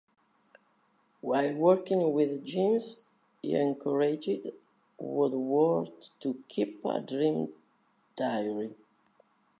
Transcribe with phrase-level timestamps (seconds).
[1.21, 3.03] While working with James,
[3.43, 4.47] he encouraged
[4.97, 7.53] Woodworth to keep a dream
[8.15, 8.73] diary.